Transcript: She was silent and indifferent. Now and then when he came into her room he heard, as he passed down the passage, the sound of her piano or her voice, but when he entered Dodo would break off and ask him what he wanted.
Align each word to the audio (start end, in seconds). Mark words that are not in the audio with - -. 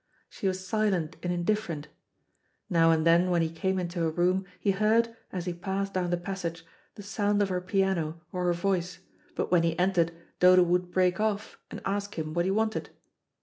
She 0.29 0.47
was 0.47 0.65
silent 0.65 1.17
and 1.21 1.31
indifferent. 1.31 1.87
Now 2.71 2.89
and 2.89 3.05
then 3.05 3.29
when 3.29 3.43
he 3.43 3.51
came 3.51 3.77
into 3.77 3.99
her 3.99 4.09
room 4.09 4.45
he 4.59 4.71
heard, 4.71 5.15
as 5.31 5.45
he 5.45 5.53
passed 5.53 5.93
down 5.93 6.09
the 6.09 6.17
passage, 6.17 6.65
the 6.95 7.03
sound 7.03 7.39
of 7.39 7.49
her 7.49 7.61
piano 7.61 8.19
or 8.31 8.45
her 8.45 8.53
voice, 8.53 8.97
but 9.35 9.51
when 9.51 9.61
he 9.61 9.77
entered 9.77 10.11
Dodo 10.39 10.63
would 10.63 10.89
break 10.89 11.19
off 11.19 11.59
and 11.69 11.83
ask 11.85 12.17
him 12.17 12.33
what 12.33 12.45
he 12.45 12.49
wanted. 12.51 12.89